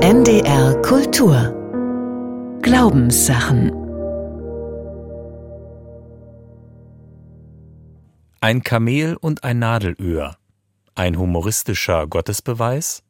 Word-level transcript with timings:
NDR 0.00 0.80
Kultur 0.82 2.60
Glaubenssachen 2.62 3.72
Ein 8.40 8.62
Kamel 8.62 9.16
und 9.16 9.42
ein 9.42 9.58
Nadelöhr. 9.58 10.36
Ein 10.94 11.18
humoristischer 11.18 12.06
Gottesbeweis. 12.06 13.02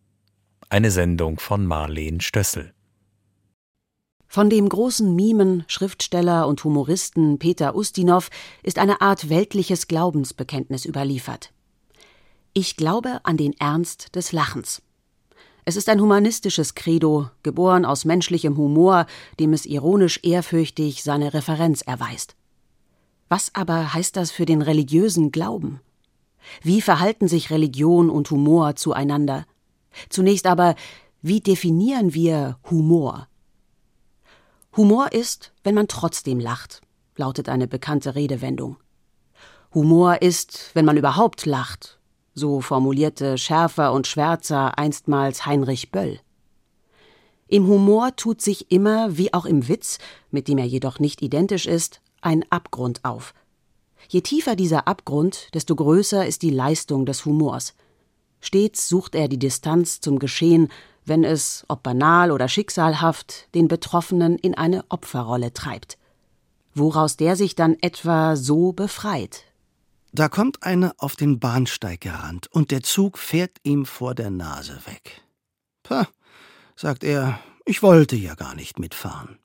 Eine 0.70 0.90
Sendung 0.90 1.38
von 1.38 1.66
Marleen 1.66 2.22
Stössel. 2.22 2.72
Von 4.26 4.48
dem 4.48 4.66
großen 4.70 5.14
Mimen, 5.14 5.64
Schriftsteller 5.68 6.46
und 6.46 6.64
Humoristen 6.64 7.38
Peter 7.38 7.74
Ustinov 7.74 8.30
ist 8.62 8.78
eine 8.78 9.02
Art 9.02 9.28
weltliches 9.28 9.88
Glaubensbekenntnis 9.88 10.86
überliefert. 10.86 11.52
Ich 12.54 12.76
glaube 12.76 13.20
an 13.24 13.36
den 13.36 13.52
Ernst 13.60 14.16
des 14.16 14.32
Lachens. 14.32 14.80
Es 15.68 15.76
ist 15.76 15.90
ein 15.90 16.00
humanistisches 16.00 16.74
Credo, 16.74 17.28
geboren 17.42 17.84
aus 17.84 18.06
menschlichem 18.06 18.56
Humor, 18.56 19.04
dem 19.38 19.52
es 19.52 19.66
ironisch 19.66 20.18
ehrfürchtig 20.22 21.02
seine 21.02 21.34
Referenz 21.34 21.82
erweist. 21.82 22.36
Was 23.28 23.54
aber 23.54 23.92
heißt 23.92 24.16
das 24.16 24.30
für 24.30 24.46
den 24.46 24.62
religiösen 24.62 25.30
Glauben? 25.30 25.82
Wie 26.62 26.80
verhalten 26.80 27.28
sich 27.28 27.50
Religion 27.50 28.08
und 28.08 28.30
Humor 28.30 28.76
zueinander? 28.76 29.44
Zunächst 30.08 30.46
aber, 30.46 30.74
wie 31.20 31.42
definieren 31.42 32.14
wir 32.14 32.58
Humor? 32.70 33.28
Humor 34.74 35.12
ist, 35.12 35.52
wenn 35.64 35.74
man 35.74 35.86
trotzdem 35.86 36.40
lacht, 36.40 36.80
lautet 37.14 37.50
eine 37.50 37.68
bekannte 37.68 38.14
Redewendung. 38.14 38.78
Humor 39.74 40.22
ist, 40.22 40.70
wenn 40.72 40.86
man 40.86 40.96
überhaupt 40.96 41.44
lacht, 41.44 41.97
so 42.38 42.60
formulierte 42.60 43.36
schärfer 43.36 43.92
und 43.92 44.06
schwärzer 44.06 44.78
einstmals 44.78 45.44
Heinrich 45.44 45.90
Böll. 45.90 46.20
Im 47.48 47.66
Humor 47.66 48.14
tut 48.16 48.40
sich 48.42 48.70
immer, 48.70 49.16
wie 49.16 49.32
auch 49.32 49.46
im 49.46 49.68
Witz, 49.68 49.98
mit 50.30 50.48
dem 50.48 50.58
er 50.58 50.66
jedoch 50.66 50.98
nicht 50.98 51.22
identisch 51.22 51.66
ist, 51.66 52.00
ein 52.20 52.44
Abgrund 52.50 53.04
auf. 53.04 53.34
Je 54.08 54.20
tiefer 54.20 54.54
dieser 54.54 54.86
Abgrund, 54.86 55.48
desto 55.54 55.74
größer 55.74 56.26
ist 56.26 56.42
die 56.42 56.50
Leistung 56.50 57.06
des 57.06 57.24
Humors. 57.24 57.74
Stets 58.40 58.88
sucht 58.88 59.14
er 59.14 59.28
die 59.28 59.38
Distanz 59.38 60.00
zum 60.00 60.18
Geschehen, 60.18 60.70
wenn 61.04 61.24
es, 61.24 61.64
ob 61.68 61.82
banal 61.82 62.30
oder 62.30 62.48
schicksalhaft, 62.48 63.48
den 63.54 63.66
Betroffenen 63.66 64.36
in 64.38 64.54
eine 64.54 64.84
Opferrolle 64.90 65.52
treibt. 65.52 65.98
Woraus 66.74 67.16
der 67.16 67.34
sich 67.34 67.54
dann 67.54 67.76
etwa 67.80 68.36
so 68.36 68.72
befreit. 68.72 69.44
Da 70.12 70.28
kommt 70.28 70.62
einer 70.62 70.94
auf 70.98 71.16
den 71.16 71.38
Bahnsteig 71.38 72.00
gerannt 72.00 72.48
und 72.50 72.70
der 72.70 72.82
Zug 72.82 73.18
fährt 73.18 73.58
ihm 73.62 73.86
vor 73.86 74.14
der 74.14 74.30
Nase 74.30 74.80
weg. 74.86 75.22
Pah, 75.82 76.08
sagt 76.76 77.04
er, 77.04 77.40
ich 77.66 77.82
wollte 77.82 78.16
ja 78.16 78.34
gar 78.34 78.54
nicht 78.54 78.78
mitfahren. 78.78 79.38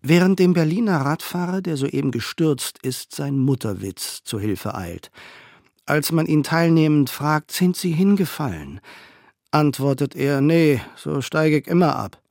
Während 0.00 0.40
dem 0.40 0.52
Berliner 0.52 0.98
Radfahrer, 1.02 1.62
der 1.62 1.76
soeben 1.76 2.10
gestürzt 2.10 2.78
ist, 2.82 3.14
sein 3.14 3.38
Mutterwitz 3.38 4.24
zu 4.24 4.40
Hilfe 4.40 4.74
eilt. 4.74 5.12
Als 5.86 6.10
man 6.10 6.26
ihn 6.26 6.42
teilnehmend 6.42 7.10
fragt, 7.10 7.52
sind 7.52 7.76
Sie 7.76 7.92
hingefallen? 7.92 8.80
antwortet 9.52 10.16
er, 10.16 10.40
nee, 10.40 10.80
so 10.96 11.20
steige 11.20 11.58
ich 11.58 11.66
immer 11.66 11.94
ab. 11.94 12.21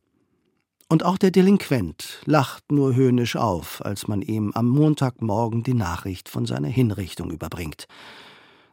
Und 0.91 1.05
auch 1.05 1.17
der 1.17 1.31
Delinquent 1.31 2.19
lacht 2.25 2.69
nur 2.69 2.95
höhnisch 2.95 3.37
auf, 3.37 3.81
als 3.85 4.09
man 4.09 4.21
ihm 4.21 4.51
am 4.55 4.67
Montagmorgen 4.67 5.63
die 5.63 5.73
Nachricht 5.73 6.27
von 6.27 6.45
seiner 6.45 6.67
Hinrichtung 6.67 7.31
überbringt. 7.31 7.87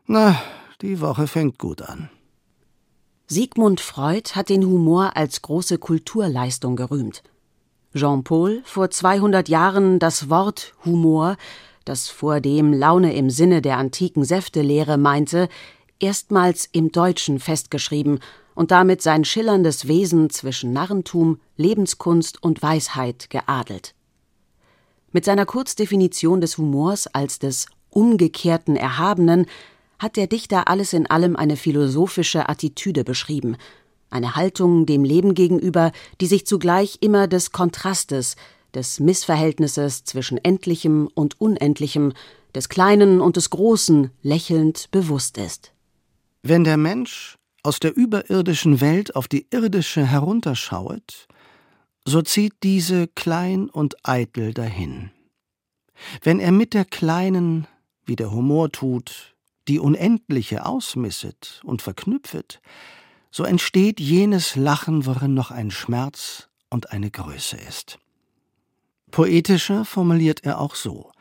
Na, 0.05 0.37
die 0.83 1.01
Woche 1.01 1.29
fängt 1.29 1.59
gut 1.59 1.81
an. 1.81 2.11
Sigmund 3.29 3.81
Freud 3.81 4.31
hat 4.35 4.49
den 4.49 4.67
Humor 4.67 5.17
als 5.17 5.43
große 5.43 5.79
Kulturleistung 5.79 6.75
gerühmt. 6.75 7.23
Jean 7.95 8.25
Paul 8.25 8.63
vor 8.65 8.91
200 8.91 9.49
Jahren 9.49 10.01
das 10.01 10.29
Wort 10.29 10.75
Humor, 10.85 11.37
das 11.85 12.09
vor 12.09 12.41
dem 12.41 12.73
Laune 12.73 13.15
im 13.15 13.31
Sinne 13.31 13.63
der 13.63 13.77
antiken 13.77 14.25
Säftelehre 14.25 14.99
meinte, 14.99 15.49
erstmals 16.01 16.69
im 16.73 16.91
Deutschen 16.91 17.39
festgeschrieben 17.39 18.19
und 18.59 18.73
damit 18.73 19.03
sein 19.03 19.25
schillerndes 19.25 19.87
Wesen 19.87 20.31
zwischen 20.31 20.73
Narrentum, 20.73 21.39
Lebenskunst 21.57 22.43
und 22.43 22.61
Weisheit 22.61 23.31
geadelt. 23.31 23.95
Mit 25.13 25.25
seiner 25.25 25.47
Kurzdefinition 25.47 26.41
des 26.41 26.59
Humors 26.59 27.07
als 27.07 27.39
des 27.39 27.67
umgekehrten 27.91 28.75
Erhabenen 28.75 29.47
hat 30.01 30.17
der 30.17 30.27
Dichter 30.27 30.67
alles 30.67 30.93
in 30.93 31.07
allem 31.07 31.37
eine 31.37 31.57
philosophische 31.57 32.49
Attitüde 32.49 33.05
beschrieben, 33.05 33.57
eine 34.11 34.35
Haltung 34.35 34.87
dem 34.87 35.05
Leben 35.05 35.35
gegenüber, 35.35 35.93
die 36.21 36.27
sich 36.27 36.45
zugleich 36.45 36.99
immer 37.01 37.29
des 37.29 37.53
Kontrastes, 37.53 38.35
des 38.75 38.99
Missverhältnisses 38.99 40.03
zwischen 40.03 40.37
Endlichem 40.37 41.09
und 41.15 41.41
Unendlichem, 41.41 42.13
des 42.57 42.69
Kleinen 42.69 43.21
und 43.21 43.37
des 43.37 43.51
Großen 43.51 44.11
lächelnd 44.23 44.91
bewusst 44.91 45.39
ist. 45.39 45.71
Wenn 46.43 46.65
der 46.65 46.77
Mensch 46.77 47.38
aus 47.63 47.81
der 47.81 47.97
überirdischen 47.97 48.81
Welt 48.81 49.17
auf 49.17 49.29
die 49.29 49.47
irdische 49.51 50.05
herunterschauet, 50.07 51.27
so 52.05 52.23
zieht 52.23 52.55
diese 52.63 53.09
klein 53.09 53.69
und 53.69 53.97
eitel 54.03 54.55
dahin. 54.55 55.11
Wenn 56.23 56.41
er 56.41 56.53
mit 56.53 56.75
der 56.75 56.85
kleinen, 56.85 57.67
wie 58.05 58.17
der 58.17 58.31
Humor 58.31 58.71
tut, 58.71 59.35
die 59.67 59.79
unendliche 59.79 60.65
ausmisset 60.65 61.61
und 61.65 61.83
verknüpfet, 61.83 62.61
so 63.31 63.45
entsteht 63.45 64.01
jenes 64.01 64.57
Lachen, 64.57 65.05
worin 65.05 65.35
noch 65.35 65.51
ein 65.51 65.71
Schmerz 65.71 66.49
und 66.71 66.91
eine 66.93 67.11
Größe 67.11 67.57
ist. 67.57 67.99
Poetischer 69.11 69.85
formuliert 69.85 70.45
er 70.45 70.61
auch 70.61 70.75
so 70.75 71.13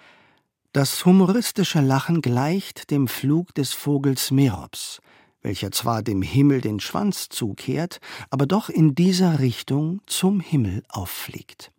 Das 0.74 1.06
humoristische 1.06 1.82
Lachen 1.82 2.22
gleicht 2.22 2.92
dem 2.92 3.08
Flug 3.08 3.54
des 3.56 3.74
Vogels 3.74 4.32
Merops, 4.32 5.02
welcher 5.48 5.72
zwar 5.72 6.04
dem 6.04 6.22
Himmel 6.22 6.60
den 6.60 6.82
Schwanz 6.82 7.30
zukehrt, 7.30 8.02
aber 8.30 8.46
doch 8.46 8.68
in 8.68 8.96
dieser 8.96 9.40
Richtung 9.40 10.02
zum 10.06 10.42
Himmel 10.42 10.84
auffliegt. 10.90 11.72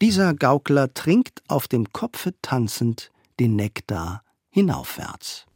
Dieser 0.00 0.34
Gaukler 0.34 0.92
trinkt 0.92 1.44
auf 1.46 1.68
dem 1.68 1.92
Kopfe 1.92 2.34
tanzend 2.42 3.12
den 3.38 3.54
Nektar 3.54 4.24
hinaufwärts. 4.50 5.46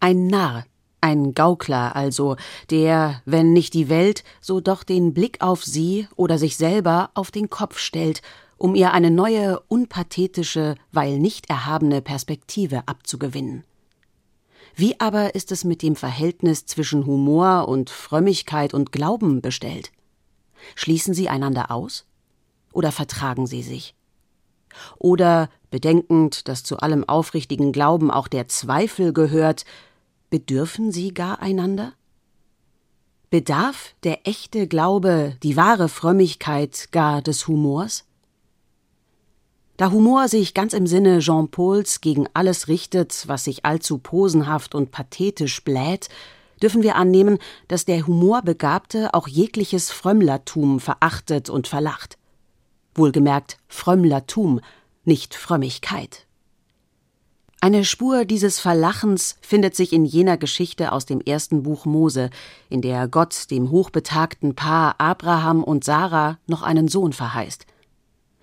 Ein 0.00 0.26
Narr 0.26 0.64
ein 1.00 1.32
Gaukler 1.32 1.94
also, 1.94 2.34
der, 2.70 3.22
wenn 3.24 3.52
nicht 3.52 3.72
die 3.72 3.88
Welt, 3.88 4.24
so 4.40 4.60
doch 4.60 4.82
den 4.82 5.14
Blick 5.14 5.40
auf 5.40 5.64
sie 5.64 6.08
oder 6.16 6.38
sich 6.38 6.56
selber 6.56 7.10
auf 7.14 7.30
den 7.30 7.50
Kopf 7.50 7.78
stellt, 7.78 8.20
um 8.56 8.74
ihr 8.74 8.92
eine 8.92 9.12
neue, 9.12 9.60
unpathetische, 9.68 10.74
weil 10.90 11.20
nicht 11.20 11.48
erhabene 11.48 12.02
Perspektive 12.02 12.82
abzugewinnen. 12.86 13.62
Wie 14.78 15.00
aber 15.00 15.34
ist 15.34 15.50
es 15.50 15.64
mit 15.64 15.82
dem 15.82 15.96
Verhältnis 15.96 16.64
zwischen 16.64 17.04
Humor 17.04 17.66
und 17.66 17.90
Frömmigkeit 17.90 18.74
und 18.74 18.92
Glauben 18.92 19.42
bestellt? 19.42 19.90
Schließen 20.76 21.14
sie 21.14 21.28
einander 21.28 21.72
aus? 21.72 22.06
Oder 22.72 22.92
vertragen 22.92 23.48
sie 23.48 23.64
sich? 23.64 23.96
Oder, 24.96 25.50
bedenkend, 25.72 26.46
dass 26.46 26.62
zu 26.62 26.78
allem 26.78 27.02
aufrichtigen 27.02 27.72
Glauben 27.72 28.12
auch 28.12 28.28
der 28.28 28.46
Zweifel 28.46 29.12
gehört, 29.12 29.64
Bedürfen 30.30 30.92
sie 30.92 31.12
gar 31.12 31.42
einander? 31.42 31.94
Bedarf 33.30 33.96
der 34.04 34.28
echte 34.28 34.68
Glaube, 34.68 35.36
die 35.42 35.56
wahre 35.56 35.88
Frömmigkeit 35.88 36.92
gar 36.92 37.20
des 37.20 37.48
Humors? 37.48 38.04
Da 39.78 39.92
Humor 39.92 40.26
sich 40.26 40.54
ganz 40.54 40.72
im 40.72 40.88
Sinne 40.88 41.20
Jean 41.20 41.52
Pauls 41.52 42.00
gegen 42.00 42.26
alles 42.34 42.66
richtet, 42.66 43.28
was 43.28 43.44
sich 43.44 43.64
allzu 43.64 43.98
posenhaft 43.98 44.74
und 44.74 44.90
pathetisch 44.90 45.62
bläht, 45.62 46.08
dürfen 46.60 46.82
wir 46.82 46.96
annehmen, 46.96 47.38
dass 47.68 47.84
der 47.84 48.04
Humorbegabte 48.04 49.14
auch 49.14 49.28
jegliches 49.28 49.92
Frömmlertum 49.92 50.80
verachtet 50.80 51.48
und 51.48 51.68
verlacht. 51.68 52.18
Wohlgemerkt 52.96 53.58
Frömmlertum, 53.68 54.60
nicht 55.04 55.36
Frömmigkeit. 55.36 56.26
Eine 57.60 57.84
Spur 57.84 58.24
dieses 58.24 58.58
Verlachens 58.58 59.36
findet 59.40 59.76
sich 59.76 59.92
in 59.92 60.04
jener 60.04 60.38
Geschichte 60.38 60.90
aus 60.90 61.06
dem 61.06 61.20
ersten 61.20 61.62
Buch 61.62 61.84
Mose, 61.84 62.30
in 62.68 62.82
der 62.82 63.06
Gott 63.06 63.48
dem 63.52 63.70
hochbetagten 63.70 64.56
Paar 64.56 64.96
Abraham 64.98 65.62
und 65.62 65.84
Sarah 65.84 66.38
noch 66.48 66.62
einen 66.62 66.88
Sohn 66.88 67.12
verheißt. 67.12 67.64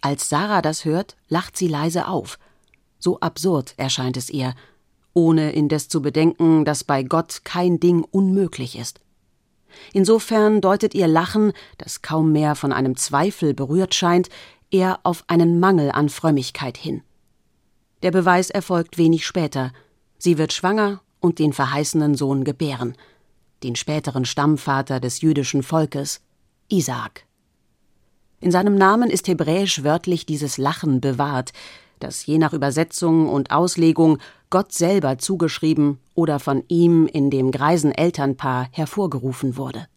Als 0.06 0.30
Sarah 0.30 0.62
das 0.62 0.86
hört, 0.86 1.16
lacht 1.30 1.58
sie 1.58 1.68
leise 1.68 2.08
auf. 2.08 2.38
So 3.00 3.20
absurd 3.22 3.74
erscheint 3.78 4.18
es 4.18 4.30
ihr, 4.30 4.54
ohne 5.16 5.52
indes 5.54 5.90
zu 5.90 6.00
bedenken, 6.00 6.64
dass 6.64 6.84
bei 6.84 7.02
Gott 7.02 7.42
kein 7.44 7.80
Ding 7.80 8.04
unmöglich 8.12 8.78
ist. 8.78 9.00
Insofern 9.94 10.62
deutet 10.62 10.94
ihr 10.94 11.08
Lachen, 11.08 11.54
das 11.80 12.04
kaum 12.04 12.32
mehr 12.32 12.54
von 12.54 12.72
einem 12.72 12.96
Zweifel 12.98 13.56
berührt 13.56 13.96
scheint, 13.96 14.30
eher 14.70 15.00
auf 15.02 15.24
einen 15.26 15.60
Mangel 15.60 15.90
an 15.90 16.10
Frömmigkeit 16.10 16.78
hin. 16.78 17.02
Der 18.04 18.12
Beweis 18.12 18.52
erfolgt 18.52 19.00
wenig 19.00 19.26
später. 19.26 19.74
Sie 20.20 20.38
wird 20.38 20.54
schwanger 20.54 21.02
und 21.20 21.40
den 21.40 21.52
verheißenen 21.52 22.14
Sohn 22.14 22.44
gebären, 22.44 22.96
den 23.64 23.76
späteren 23.76 24.26
Stammvater 24.26 25.00
des 25.00 25.22
jüdischen 25.22 25.64
Volkes, 25.64 26.22
Isaak. 26.70 27.25
In 28.42 28.52
seinem 28.52 28.76
Namen 28.76 29.10
ist 29.10 29.28
hebräisch 29.28 29.84
wörtlich 29.84 30.26
dieses 30.26 30.58
Lachen 30.58 31.02
bewahrt, 31.02 31.54
das 32.00 32.26
je 32.26 32.38
nach 32.38 32.54
Übersetzung 32.54 33.30
und 33.30 33.52
Auslegung 33.52 34.20
Gott 34.50 34.74
selber 34.74 35.18
zugeschrieben 35.18 36.00
oder 36.14 36.40
von 36.40 36.64
ihm 36.68 37.08
in 37.08 37.30
dem 37.30 37.52
greisen 37.52 37.92
Elternpaar 37.92 38.68
hervorgerufen 38.72 39.58
wurde. 39.58 39.88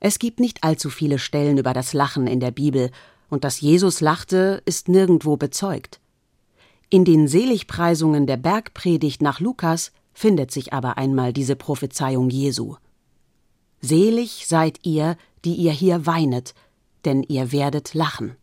Es 0.00 0.18
gibt 0.18 0.40
nicht 0.40 0.64
allzu 0.64 0.90
viele 0.90 1.18
Stellen 1.18 1.58
über 1.58 1.72
das 1.72 1.92
Lachen 1.92 2.26
in 2.26 2.40
der 2.40 2.50
Bibel, 2.50 2.90
und 3.30 3.42
dass 3.42 3.60
Jesus 3.60 4.00
lachte, 4.00 4.62
ist 4.64 4.88
nirgendwo 4.88 5.36
bezeugt. 5.36 5.98
In 6.90 7.04
den 7.04 7.26
Seligpreisungen 7.26 8.26
der 8.26 8.36
Bergpredigt 8.36 9.22
nach 9.22 9.40
Lukas 9.40 9.92
findet 10.12 10.50
sich 10.50 10.72
aber 10.72 10.98
einmal 10.98 11.32
diese 11.32 11.56
Prophezeiung 11.56 12.30
Jesu. 12.30 12.76
Selig 13.80 14.46
seid 14.46 14.78
ihr, 14.84 15.16
die 15.44 15.54
ihr 15.54 15.72
hier 15.72 16.06
weinet, 16.06 16.54
denn 17.04 17.22
ihr 17.22 17.52
werdet 17.52 17.94
lachen. 17.94 18.36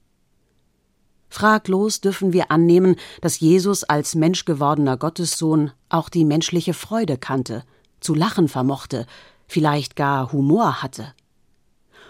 Fraglos 1.30 2.02
dürfen 2.02 2.34
wir 2.34 2.52
annehmen, 2.52 2.98
dass 3.22 3.40
Jesus 3.40 3.86
als 3.86 4.16
menschgewordener 4.16 4.98
Gottessohn 4.98 5.72
auch 5.88 6.10
die 6.10 6.26
menschliche 6.26 6.74
Freude 6.74 7.18
kannte, 7.18 7.64
zu 8.02 8.14
lachen 8.14 8.50
vermochte, 8.50 9.06
vielleicht 9.48 9.96
gar 9.96 10.32
Humor 10.34 10.82
hatte. 10.84 11.14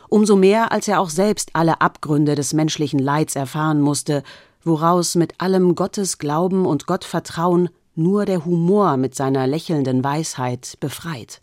Umso 0.09 0.35
mehr, 0.35 0.71
als 0.71 0.87
er 0.87 0.99
auch 0.99 1.09
selbst 1.09 1.51
alle 1.53 1.81
Abgründe 1.81 2.35
des 2.35 2.53
menschlichen 2.53 2.99
Leids 2.99 3.35
erfahren 3.35 3.79
musste, 3.79 4.23
woraus 4.63 5.15
mit 5.15 5.39
allem 5.39 5.75
Gottes 5.75 6.17
Glauben 6.17 6.65
und 6.65 6.87
Gottvertrauen 6.87 7.69
nur 7.95 8.25
der 8.25 8.43
Humor 8.45 8.97
mit 8.97 9.15
seiner 9.15 9.47
lächelnden 9.47 10.03
Weisheit 10.03 10.77
befreit. 10.79 11.41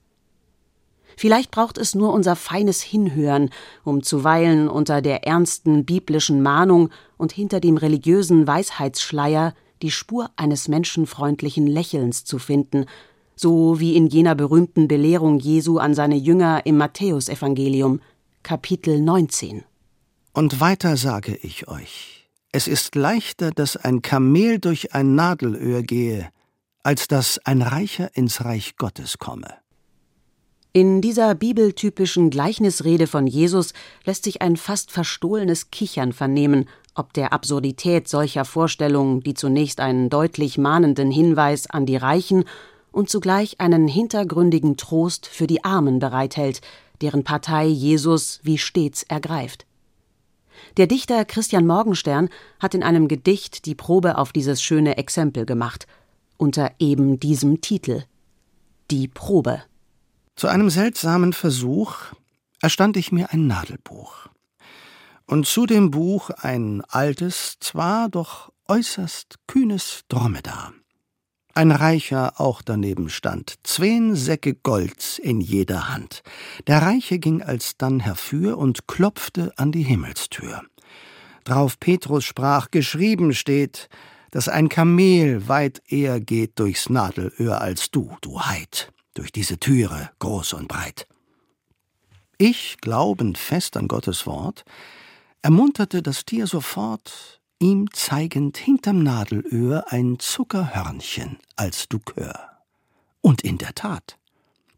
Vielleicht 1.18 1.50
braucht 1.50 1.78
es 1.78 1.96
nur 1.96 2.12
unser 2.12 2.36
feines 2.36 2.80
Hinhören, 2.80 3.50
um 3.82 4.04
zuweilen 4.04 4.68
unter 4.68 5.02
der 5.02 5.26
ernsten 5.26 5.84
biblischen 5.84 6.42
Mahnung 6.42 6.90
und 7.16 7.32
hinter 7.32 7.58
dem 7.58 7.76
religiösen 7.76 8.46
Weisheitsschleier 8.46 9.52
die 9.82 9.90
Spur 9.90 10.30
eines 10.36 10.68
menschenfreundlichen 10.68 11.66
Lächelns 11.66 12.24
zu 12.24 12.38
finden, 12.38 12.86
so 13.34 13.80
wie 13.80 13.96
in 13.96 14.06
jener 14.06 14.36
berühmten 14.36 14.86
Belehrung 14.86 15.40
Jesu 15.40 15.78
an 15.78 15.92
seine 15.92 16.14
Jünger 16.14 16.64
im 16.66 16.76
Matthäusevangelium, 16.76 18.00
Kapitel 18.44 19.00
19. 19.00 19.64
Und 20.34 20.60
weiter 20.60 20.96
sage 20.96 21.36
ich 21.42 21.66
euch, 21.66 22.30
es 22.52 22.68
ist 22.68 22.94
leichter, 22.94 23.50
dass 23.50 23.76
ein 23.76 24.02
Kamel 24.02 24.60
durch 24.60 24.94
ein 24.94 25.16
Nadelöhr 25.16 25.82
gehe, 25.82 26.28
als 26.84 27.08
dass 27.08 27.40
ein 27.44 27.60
Reicher 27.60 28.16
ins 28.16 28.44
Reich 28.44 28.76
Gottes 28.76 29.18
komme. 29.18 29.48
In 30.78 31.00
dieser 31.00 31.34
bibeltypischen 31.34 32.30
Gleichnisrede 32.30 33.08
von 33.08 33.26
Jesus 33.26 33.72
lässt 34.04 34.22
sich 34.22 34.42
ein 34.42 34.56
fast 34.56 34.92
verstohlenes 34.92 35.72
Kichern 35.72 36.12
vernehmen, 36.12 36.68
ob 36.94 37.12
der 37.14 37.32
Absurdität 37.32 38.06
solcher 38.06 38.44
Vorstellungen, 38.44 39.20
die 39.20 39.34
zunächst 39.34 39.80
einen 39.80 40.08
deutlich 40.08 40.56
mahnenden 40.56 41.10
Hinweis 41.10 41.68
an 41.68 41.84
die 41.84 41.96
Reichen 41.96 42.44
und 42.92 43.10
zugleich 43.10 43.58
einen 43.58 43.88
hintergründigen 43.88 44.76
Trost 44.76 45.26
für 45.26 45.48
die 45.48 45.64
Armen 45.64 45.98
bereithält, 45.98 46.60
deren 47.00 47.24
Partei 47.24 47.66
Jesus 47.66 48.38
wie 48.44 48.56
stets 48.56 49.02
ergreift. 49.02 49.66
Der 50.76 50.86
Dichter 50.86 51.24
Christian 51.24 51.66
Morgenstern 51.66 52.28
hat 52.60 52.76
in 52.76 52.84
einem 52.84 53.08
Gedicht 53.08 53.66
die 53.66 53.74
Probe 53.74 54.16
auf 54.16 54.30
dieses 54.30 54.62
schöne 54.62 54.96
Exempel 54.96 55.44
gemacht, 55.44 55.88
unter 56.36 56.70
eben 56.78 57.18
diesem 57.18 57.62
Titel 57.62 58.04
Die 58.92 59.08
Probe. 59.08 59.64
Zu 60.38 60.46
einem 60.46 60.70
seltsamen 60.70 61.32
Versuch 61.32 61.96
erstand 62.62 62.96
ich 62.96 63.10
mir 63.10 63.32
ein 63.32 63.48
Nadelbuch. 63.48 64.28
Und 65.26 65.48
zu 65.48 65.66
dem 65.66 65.90
Buch 65.90 66.30
ein 66.30 66.80
altes, 66.86 67.56
zwar 67.58 68.08
doch 68.08 68.52
äußerst 68.68 69.34
kühnes 69.48 70.04
Dromedar. 70.06 70.74
Ein 71.54 71.72
Reicher 71.72 72.40
auch 72.40 72.62
daneben 72.62 73.10
stand, 73.10 73.54
zween 73.64 74.14
Säcke 74.14 74.54
Golds 74.54 75.18
in 75.18 75.40
jeder 75.40 75.88
Hand. 75.88 76.22
Der 76.68 76.82
Reiche 76.82 77.18
ging 77.18 77.42
alsdann 77.42 77.98
herfür 77.98 78.58
und 78.58 78.86
klopfte 78.86 79.52
an 79.56 79.72
die 79.72 79.82
Himmelstür. 79.82 80.62
Drauf 81.42 81.80
Petrus 81.80 82.24
sprach, 82.24 82.70
geschrieben 82.70 83.34
steht, 83.34 83.88
dass 84.30 84.48
ein 84.48 84.68
Kamel 84.68 85.48
weit 85.48 85.82
eher 85.88 86.20
geht 86.20 86.60
durchs 86.60 86.88
Nadelöhr 86.90 87.60
als 87.60 87.90
du, 87.90 88.16
du 88.20 88.40
Heid 88.40 88.92
durch 89.18 89.32
diese 89.32 89.58
Türe, 89.58 90.10
groß 90.20 90.52
und 90.54 90.68
breit. 90.68 91.06
Ich, 92.38 92.76
glaubend 92.80 93.36
fest 93.36 93.76
an 93.76 93.88
Gottes 93.88 94.26
Wort, 94.26 94.64
ermunterte 95.42 96.02
das 96.02 96.24
Tier 96.24 96.46
sofort, 96.46 97.40
ihm 97.58 97.92
zeigend 97.92 98.56
hinterm 98.56 99.02
Nadelöhr 99.02 99.86
ein 99.88 100.20
Zuckerhörnchen 100.20 101.38
als 101.56 101.88
Dukör. 101.88 102.62
Und 103.20 103.42
in 103.42 103.58
der 103.58 103.74
Tat, 103.74 104.18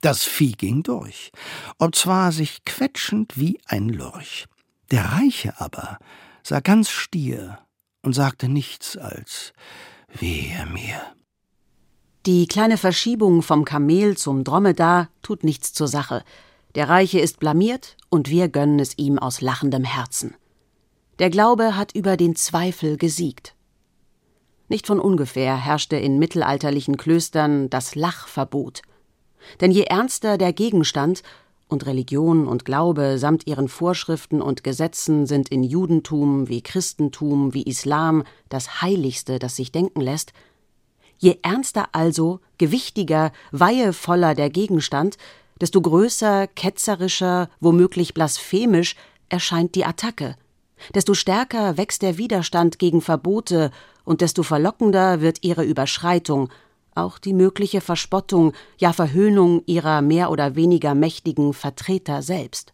das 0.01 0.25
Vieh 0.25 0.53
ging 0.53 0.83
durch, 0.83 1.31
obzwar 1.79 2.33
sich 2.33 2.65
quetschend 2.65 3.39
wie 3.39 3.61
ein 3.67 3.91
Lurch. 3.91 4.47
Der 4.91 5.05
Reiche 5.05 5.61
aber 5.61 5.99
sah 6.43 6.61
ganz 6.61 6.89
stier 6.89 7.59
und 8.01 8.15
sagte 8.15 8.49
nichts 8.49 8.97
als 8.97 9.53
Wehe 10.09 10.65
mir. 10.67 11.15
Die 12.27 12.47
kleine 12.47 12.77
Verschiebung 12.77 13.41
vom 13.41 13.65
Kamel 13.65 14.15
zum 14.15 14.45
Dromedar 14.45 15.09
tut 15.23 15.43
nichts 15.43 15.73
zur 15.73 15.89
Sache. 15.89 16.23
Der 16.75 16.89
Reiche 16.89 17.19
ist 17.19 17.41
blamiert 17.41 17.97
und 18.11 18.29
wir 18.29 18.49
gönnen 18.49 18.79
es 18.79 18.99
ihm 18.99 19.19
aus 19.19 19.41
lachendem 19.41 19.85
Herzen. 19.85 20.35
Der 21.19 21.31
Glaube 21.31 21.77
hat 21.77 21.95
über 21.95 22.19
den 22.19 22.37
Zweifel 22.37 22.99
gesiegt. 22.99 23.55
Nicht 24.69 24.87
von 24.87 25.01
ungefähr 25.01 25.57
herrschte 25.57 25.97
in 25.97 26.19
mittelalterlichen 26.19 26.99
Klöstern 26.99 27.71
das 27.71 27.95
Lachverbot. 27.95 28.83
Denn 29.63 29.71
je 29.71 29.85
ernster 29.85 30.37
der 30.37 30.53
Gegenstand, 30.53 31.23
und 31.71 31.87
Religion 31.87 32.49
und 32.49 32.65
Glaube 32.65 33.17
samt 33.19 33.47
ihren 33.47 33.69
Vorschriften 33.69 34.43
und 34.43 34.65
Gesetzen 34.65 35.27
sind 35.27 35.51
in 35.51 35.63
Judentum 35.63 36.49
wie 36.49 36.63
Christentum 36.63 37.55
wie 37.55 37.63
Islam 37.63 38.25
das 38.49 38.83
Heiligste, 38.83 39.39
das 39.39 39.57
sich 39.57 39.71
denken 39.71 40.01
lässt, 40.01 40.33
Je 41.21 41.39
ernster 41.43 41.91
also, 41.93 42.41
gewichtiger, 42.57 43.31
weihevoller 43.53 44.35
der 44.35 44.49
Gegenstand, 44.49 45.19
desto 45.61 45.83
größer, 45.83 46.47
ketzerischer, 46.47 47.51
womöglich 47.61 48.15
blasphemisch 48.15 48.97
erscheint 49.29 49.75
die 49.75 49.85
Attacke, 49.85 50.37
desto 50.95 51.13
stärker 51.13 51.77
wächst 51.77 52.01
der 52.01 52.17
Widerstand 52.17 52.79
gegen 52.79 53.03
Verbote 53.03 53.71
und 54.05 54.23
desto 54.23 54.43
verlockender 54.43 55.21
wird 55.21 55.45
ihre 55.45 55.63
Überschreitung, 55.63 56.49
auch 56.95 57.19
die 57.19 57.35
mögliche 57.35 57.83
Verspottung, 57.83 58.55
ja 58.79 58.95
Verhöhnung 58.95 59.63
ihrer 59.67 60.01
mehr 60.01 60.31
oder 60.31 60.57
weniger 60.57 60.95
mächtigen 60.95 61.53
Vertreter 61.53 62.23
selbst. 62.23 62.73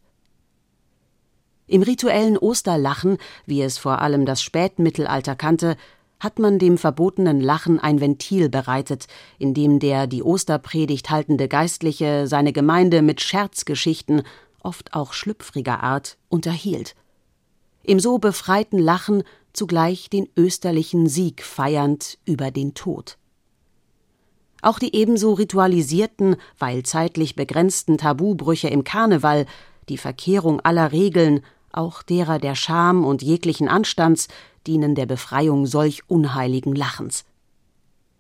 Im 1.67 1.83
rituellen 1.83 2.39
Osterlachen, 2.39 3.19
wie 3.45 3.61
es 3.61 3.77
vor 3.77 4.01
allem 4.01 4.25
das 4.25 4.41
Spätmittelalter 4.41 5.35
kannte, 5.35 5.77
hat 6.19 6.39
man 6.39 6.59
dem 6.59 6.79
verbotenen 6.79 7.41
Lachen 7.41 7.79
ein 7.79 8.01
Ventil 8.01 8.49
bereitet, 8.49 9.07
in 9.39 9.55
dem 9.55 9.79
der 9.79 10.07
die 10.07 10.23
Osterpredigt 10.23 11.11
haltende 11.11 11.49
Geistliche 11.49 12.27
seine 12.27 12.53
Gemeinde 12.53 13.03
mit 13.03 13.21
Scherzgeschichten, 13.21 14.23
oft 14.63 14.95
auch 14.95 15.13
schlüpfriger 15.13 15.83
Art, 15.83 16.17
unterhielt. 16.29 16.95
Im 17.83 18.01
so 18.01 18.19
befreiten 18.19 18.79
Lachen 18.79 19.23
zugleich 19.53 20.11
den 20.11 20.29
österlichen 20.37 21.07
Sieg 21.09 21.43
feiernd 21.43 22.19
über 22.25 22.51
den 22.51 22.75
Tod. 22.75 23.17
Auch 24.63 24.79
die 24.79 24.97
ebenso 24.97 25.35
ritualisierten, 25.35 26.37
weil 26.59 26.83
zeitlich 26.83 27.37
begrenzten 27.37 27.99
Tabubrüche 27.99 28.69
im 28.69 28.85
Karneval, 28.85 29.47
die 29.89 29.99
Verkehrung 29.99 30.61
aller 30.61 30.93
Regeln, 30.93 31.43
auch 31.71 32.03
derer 32.03 32.39
der 32.39 32.55
Scham 32.55 33.05
und 33.05 33.23
jeglichen 33.23 33.69
Anstands, 33.69 34.29
dienen 34.67 34.95
der 34.95 35.07
Befreiung 35.07 35.67
solch 35.67 36.03
unheiligen 36.09 36.75
Lachens. 36.75 37.25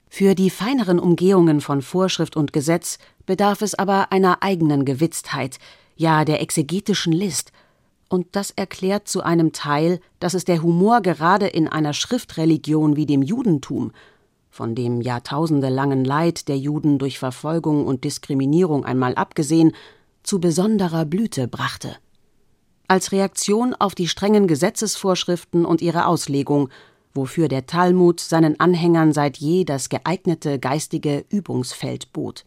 Für 0.08 0.34
die 0.34 0.50
feineren 0.50 0.98
Umgehungen 0.98 1.60
von 1.60 1.82
Vorschrift 1.82 2.36
und 2.36 2.52
Gesetz 2.52 2.98
bedarf 3.26 3.60
es 3.60 3.74
aber 3.74 4.12
einer 4.12 4.42
eigenen 4.42 4.84
Gewitztheit, 4.84 5.58
ja 5.96 6.24
der 6.24 6.40
exegetischen 6.40 7.12
List, 7.12 7.52
und 8.08 8.28
das 8.32 8.52
erklärt 8.52 9.08
zu 9.08 9.22
einem 9.22 9.52
Teil, 9.52 10.00
dass 10.20 10.34
es 10.34 10.44
der 10.44 10.62
Humor 10.62 11.00
gerade 11.00 11.48
in 11.48 11.66
einer 11.66 11.92
Schriftreligion 11.92 12.94
wie 12.94 13.06
dem 13.06 13.22
Judentum, 13.22 13.90
von 14.48 14.74
dem 14.74 15.00
jahrtausendelangen 15.00 16.04
Leid 16.04 16.48
der 16.48 16.56
Juden 16.56 16.98
durch 16.98 17.18
Verfolgung 17.18 17.84
und 17.84 18.04
Diskriminierung 18.04 18.84
einmal 18.84 19.16
abgesehen, 19.16 19.72
zu 20.22 20.40
besonderer 20.40 21.04
Blüte 21.04 21.48
brachte 21.48 21.96
als 22.88 23.12
Reaktion 23.12 23.74
auf 23.74 23.94
die 23.94 24.08
strengen 24.08 24.46
Gesetzesvorschriften 24.46 25.64
und 25.64 25.82
ihre 25.82 26.06
Auslegung, 26.06 26.68
wofür 27.14 27.48
der 27.48 27.66
Talmud 27.66 28.20
seinen 28.20 28.60
Anhängern 28.60 29.12
seit 29.12 29.38
je 29.38 29.64
das 29.64 29.88
geeignete 29.88 30.58
geistige 30.58 31.24
Übungsfeld 31.30 32.12
bot. 32.12 32.44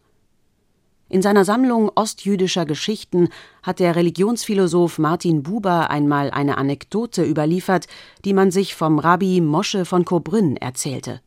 In 1.10 1.22
seiner 1.22 1.44
Sammlung 1.44 1.90
ostjüdischer 1.92 2.64
Geschichten 2.64 3.30
hat 3.64 3.80
der 3.80 3.96
Religionsphilosoph 3.96 4.98
Martin 4.98 5.42
Buber 5.42 5.90
einmal 5.90 6.30
eine 6.30 6.56
Anekdote 6.56 7.24
überliefert, 7.24 7.88
die 8.24 8.32
man 8.32 8.52
sich 8.52 8.76
vom 8.76 9.00
Rabbi 9.00 9.40
Mosche 9.40 9.84
von 9.84 10.04
Kobrünn 10.04 10.56
erzählte. 10.56 11.20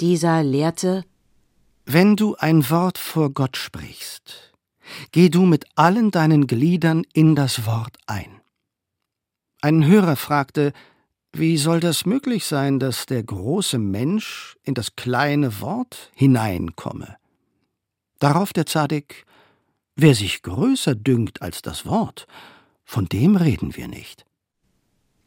Dieser 0.00 0.42
lehrte 0.42 1.04
Wenn 1.86 2.16
du 2.16 2.34
ein 2.34 2.68
Wort 2.70 2.98
vor 2.98 3.30
Gott 3.30 3.56
sprichst, 3.56 4.47
geh 5.12 5.28
du 5.28 5.46
mit 5.46 5.66
allen 5.74 6.10
deinen 6.10 6.46
Gliedern 6.46 7.04
in 7.12 7.34
das 7.34 7.66
Wort 7.66 7.96
ein. 8.06 8.40
Ein 9.60 9.86
Hörer 9.86 10.16
fragte, 10.16 10.72
wie 11.32 11.56
soll 11.56 11.80
das 11.80 12.06
möglich 12.06 12.46
sein, 12.46 12.78
dass 12.78 13.06
der 13.06 13.22
große 13.22 13.78
Mensch 13.78 14.56
in 14.62 14.74
das 14.74 14.96
kleine 14.96 15.60
Wort 15.60 16.10
hineinkomme? 16.14 17.16
Darauf 18.18 18.52
der 18.52 18.66
Zadik, 18.66 19.24
wer 19.94 20.14
sich 20.14 20.42
größer 20.42 20.94
dünkt 20.94 21.42
als 21.42 21.62
das 21.62 21.86
Wort, 21.86 22.26
von 22.84 23.06
dem 23.06 23.36
reden 23.36 23.76
wir 23.76 23.88
nicht. 23.88 24.24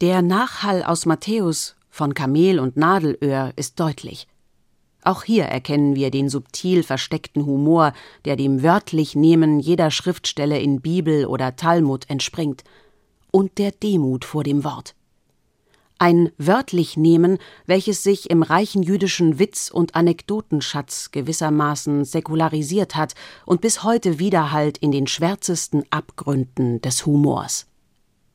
Der 0.00 0.20
Nachhall 0.22 0.82
aus 0.82 1.06
Matthäus 1.06 1.76
von 1.88 2.14
Kamel 2.14 2.58
und 2.58 2.76
Nadelöhr 2.76 3.52
ist 3.56 3.78
deutlich. 3.78 4.26
Auch 5.02 5.24
hier 5.24 5.44
erkennen 5.44 5.96
wir 5.96 6.10
den 6.10 6.28
subtil 6.28 6.82
versteckten 6.82 7.44
Humor, 7.44 7.92
der 8.24 8.36
dem 8.36 8.62
wörtlich 8.62 9.14
Nehmen 9.14 9.60
jeder 9.60 9.90
Schriftstelle 9.90 10.58
in 10.60 10.80
Bibel 10.80 11.26
oder 11.26 11.56
Talmud 11.56 12.08
entspringt, 12.08 12.64
und 13.30 13.58
der 13.58 13.70
Demut 13.72 14.24
vor 14.24 14.44
dem 14.44 14.62
Wort 14.62 14.94
ein 16.02 16.32
wörtlich 16.36 16.96
nehmen, 16.96 17.38
welches 17.66 18.02
sich 18.02 18.28
im 18.28 18.42
reichen 18.42 18.82
jüdischen 18.82 19.38
Witz- 19.38 19.70
und 19.70 19.94
Anekdotenschatz 19.94 21.12
gewissermaßen 21.12 22.04
säkularisiert 22.04 22.96
hat 22.96 23.14
und 23.46 23.60
bis 23.60 23.84
heute 23.84 24.18
widerhallt 24.18 24.78
in 24.78 24.90
den 24.90 25.06
schwärzesten 25.06 25.84
Abgründen 25.90 26.80
des 26.80 27.06
Humors. 27.06 27.68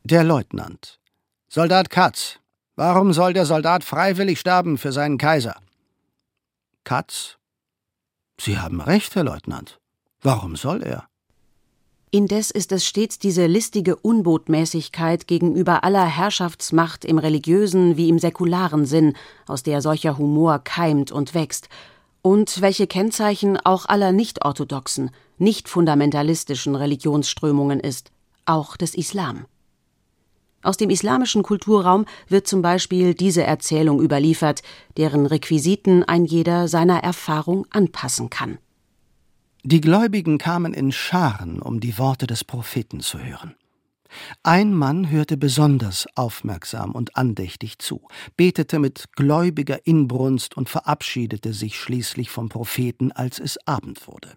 Der 0.05 0.24
Leutnant. 0.24 1.01
Soldat 1.50 1.89
Katz. 1.89 2.39
Warum 2.77 3.12
soll 3.12 3.33
der 3.33 3.45
Soldat 3.45 3.83
freiwillig 3.83 4.39
sterben 4.39 4.77
für 4.77 4.93
seinen 4.93 5.17
Kaiser? 5.17 5.55
Katz. 6.88 7.38
Sie 8.39 8.60
haben 8.60 8.79
recht, 8.79 9.13
Herr 9.15 9.25
Leutnant. 9.25 9.77
Warum 10.22 10.56
soll 10.56 10.82
er? 10.82 11.06
Indes 12.12 12.50
ist 12.50 12.72
es 12.72 12.86
stets 12.86 13.20
diese 13.20 13.46
listige 13.46 13.98
Unbotmäßigkeit 13.98 15.27
gegenüber 15.27 15.84
aller 15.84 16.06
Herrschaftsmacht 16.06 17.03
im 17.03 17.17
religiösen 17.17 17.98
wie 17.98 18.08
im 18.08 18.20
säkularen 18.20 18.86
Sinn, 18.86 19.17
aus 19.48 19.63
der 19.63 19.82
solcher 19.82 20.17
Humor 20.17 20.60
keimt 20.60 21.12
und 21.12 21.34
wächst, 21.34 21.67
und 22.22 22.62
welche 22.62 22.88
Kennzeichen 22.88 23.58
auch 23.58 23.86
aller 23.88 24.13
nicht 24.13 24.46
orthodoxen, 24.46 25.12
nicht 25.38 25.67
fundamentalistischen 25.67 26.74
Religionsströmungen 26.74 27.82
ist, 27.82 28.12
auch 28.46 28.77
des 28.77 28.96
Islam. 28.96 29.46
Aus 30.67 30.75
dem 30.75 30.89
islamischen 30.89 31.43
Kulturraum 31.43 32.03
wird 32.27 32.45
zum 32.45 32.62
Beispiel 32.62 33.13
diese 33.13 33.41
Erzählung 33.41 34.01
überliefert, 34.01 34.63
deren 34.97 35.25
Requisiten 35.25 36.03
ein 36.03 36.25
jeder 36.25 36.67
seiner 36.67 37.05
Erfahrung 37.05 37.65
anpassen 37.69 38.29
kann. 38.29 38.57
Die 39.63 39.79
Gläubigen 39.79 40.38
kamen 40.38 40.74
in 40.74 40.91
Scharen, 40.91 41.62
um 41.62 41.79
die 41.79 41.97
Worte 41.97 42.27
des 42.27 42.43
Propheten 42.43 43.00
zu 43.00 43.17
hören. 43.17 43.55
Ein 44.43 44.74
Mann 44.74 45.09
hörte 45.09 45.38
besonders 45.38 46.05
aufmerksam 46.15 46.91
und 46.91 47.15
andächtig 47.15 47.79
zu, 47.79 48.01
betete 48.36 48.79
mit 48.79 49.05
gläubiger 49.15 49.88
Inbrunst 49.88 50.57
und 50.57 50.67
verabschiedete 50.67 51.53
sich 51.53 51.79
schließlich 51.79 52.29
vom 52.29 52.50
Propheten, 52.50 53.13
als 53.13 53.39
es 53.39 53.57
Abend 53.65 54.05
wurde. 54.05 54.36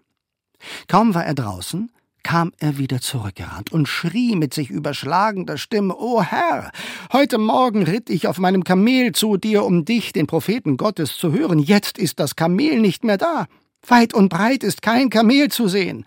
Kaum 0.87 1.13
war 1.13 1.25
er 1.25 1.35
draußen, 1.35 1.91
kam 2.23 2.53
er 2.59 2.79
wieder 2.79 3.01
zurückgerannt 3.01 3.73
und 3.73 3.87
schrie 3.87 4.37
mit 4.37 4.55
sich 4.55 4.71
überschlagender 4.71 5.59
Stimme 5.59 5.97
O 5.97 6.23
Herr, 6.23 6.71
heute 7.13 7.39
Morgen 7.39 7.83
ritt 7.83 8.11
ich 8.11 8.27
auf 8.27 8.39
meinem 8.39 8.65
Kamel 8.65 9.13
zu 9.13 9.37
dir, 9.37 9.65
um 9.65 9.85
dich, 9.85 10.13
den 10.13 10.27
Propheten 10.27 10.77
Gottes, 10.77 11.17
zu 11.17 11.33
hören, 11.33 11.59
jetzt 11.59 11.99
ist 11.99 12.21
das 12.21 12.37
Kamel 12.37 12.81
nicht 12.81 13.05
mehr 13.05 13.19
da. 13.19 13.47
Weit 13.87 14.15
und 14.15 14.29
breit 14.29 14.63
ist 14.63 14.83
kein 14.83 15.11
Kamel 15.11 15.51
zu 15.51 15.69
sehen. 15.69 16.05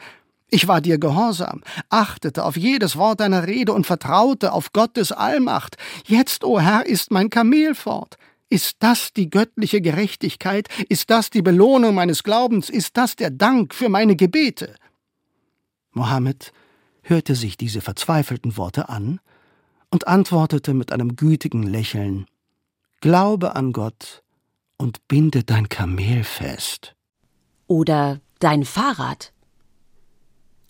Ich 0.49 0.67
war 0.67 0.81
dir 0.81 0.99
gehorsam, 0.99 1.61
achtete 1.89 2.43
auf 2.43 2.55
jedes 2.55 2.95
Wort 2.95 3.19
deiner 3.19 3.47
Rede 3.47 3.73
und 3.73 3.87
vertraute 3.87 4.53
auf 4.53 4.71
Gottes 4.71 5.11
Allmacht. 5.11 5.77
Jetzt, 6.05 6.43
o 6.43 6.53
oh 6.55 6.59
Herr, 6.59 6.85
ist 6.85 7.11
mein 7.11 7.31
Kamel 7.31 7.73
fort. 7.73 8.17
Ist 8.49 8.75
das 8.79 9.13
die 9.13 9.31
göttliche 9.31 9.81
Gerechtigkeit? 9.81 10.67
Ist 10.87 11.09
das 11.09 11.31
die 11.31 11.41
Belohnung 11.41 11.95
meines 11.95 12.21
Glaubens? 12.21 12.69
Ist 12.69 12.97
das 12.97 13.15
der 13.15 13.31
Dank 13.31 13.73
für 13.73 13.89
meine 13.89 14.15
Gebete? 14.15 14.75
Mohammed 15.93 16.51
hörte 17.01 17.35
sich 17.35 17.57
diese 17.57 17.81
verzweifelten 17.81 18.57
Worte 18.57 18.89
an 18.89 19.19
und 19.89 20.07
antwortete 20.07 20.73
mit 20.73 20.91
einem 20.91 21.15
gütigen 21.15 21.63
Lächeln 21.63 22.25
Glaube 23.01 23.55
an 23.55 23.73
Gott 23.73 24.23
und 24.77 25.07
binde 25.07 25.43
dein 25.43 25.69
Kamel 25.69 26.23
fest. 26.23 26.95
Oder 27.67 28.21
dein 28.39 28.63
Fahrrad. 28.63 29.33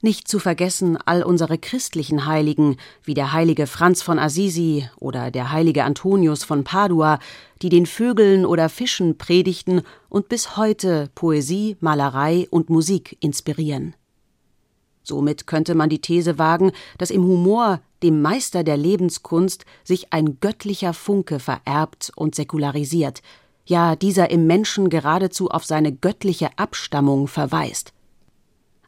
Nicht 0.01 0.27
zu 0.27 0.39
vergessen 0.39 0.97
all 0.97 1.23
unsere 1.23 1.57
christlichen 1.57 2.25
Heiligen, 2.25 2.75
wie 3.03 3.13
der 3.13 3.31
heilige 3.31 3.67
Franz 3.67 4.01
von 4.01 4.19
Assisi 4.19 4.89
oder 4.97 5.31
der 5.31 5.51
heilige 5.53 5.85
Antonius 5.85 6.43
von 6.43 6.65
Padua, 6.65 7.19
die 7.61 7.69
den 7.69 7.85
Vögeln 7.85 8.45
oder 8.45 8.67
Fischen 8.67 9.17
predigten 9.17 9.81
und 10.09 10.27
bis 10.27 10.57
heute 10.57 11.09
Poesie, 11.15 11.77
Malerei 11.79 12.47
und 12.49 12.69
Musik 12.69 13.15
inspirieren. 13.21 13.95
Somit 15.03 15.47
könnte 15.47 15.75
man 15.75 15.89
die 15.89 15.99
These 15.99 16.39
wagen, 16.39 16.71
dass 16.97 17.11
im 17.11 17.23
Humor, 17.23 17.81
dem 18.01 18.21
Meister 18.21 18.63
der 18.63 18.77
Lebenskunst, 18.77 19.65
sich 19.83 20.13
ein 20.13 20.39
göttlicher 20.39 20.93
Funke 20.93 21.39
vererbt 21.39 22.11
und 22.15 22.35
säkularisiert, 22.35 23.21
ja 23.65 23.95
dieser 23.95 24.31
im 24.31 24.47
Menschen 24.47 24.89
geradezu 24.89 25.49
auf 25.49 25.65
seine 25.65 25.93
göttliche 25.93 26.57
Abstammung 26.57 27.27
verweist. 27.27 27.93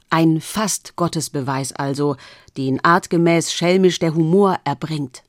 Ein 0.09 0.39
fast 0.39 0.95
Gottesbeweis 0.95 1.73
also, 1.73 2.15
den 2.55 2.83
artgemäß 2.83 3.51
schelmisch 3.51 3.99
der 3.99 4.13
Humor 4.15 4.57
erbringt. 4.63 5.23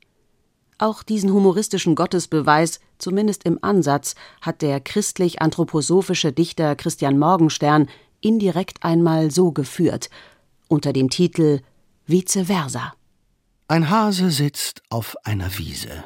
Auch 0.79 1.03
diesen 1.03 1.33
humoristischen 1.33 1.95
Gottesbeweis, 1.95 2.81
zumindest 2.99 3.45
im 3.45 3.59
Ansatz, 3.63 4.15
hat 4.43 4.63
der 4.63 4.79
christlich-anthroposophische 4.81 6.33
Dichter 6.33 6.77
Christian 6.77 7.19
Morgenstern 7.19 7.89
indirekt 8.21 8.83
einmal 8.83 9.31
so 9.31 9.53
geführt, 9.53 10.11
unter 10.69 10.93
dem 10.93 11.11
Titel 11.11 11.61
Vice 12.07 12.45
versa. 12.45 12.95
Ein 13.69 13.91
Hase 13.91 14.31
sitzt 14.31 14.83
auf 14.91 15.17
einer 15.25 15.59
Wiese, 15.59 16.05